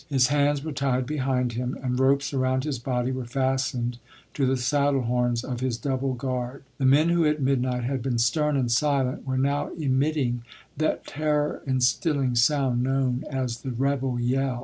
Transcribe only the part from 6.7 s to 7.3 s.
The men who